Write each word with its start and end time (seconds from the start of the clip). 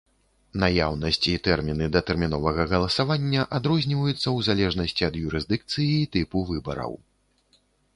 Наяўнасць 0.61 1.21
і 1.31 1.33
тэрміны 1.47 1.89
датэрміновага 1.97 2.67
галасавання 2.73 3.47
адрозніваюцца 3.61 4.17
ў 4.17 4.37
залежнасці 4.51 5.01
ад 5.13 5.23
юрысдыкцыі 5.27 5.91
і 6.03 6.13
тыпу 6.17 6.37
выбараў. 6.55 7.03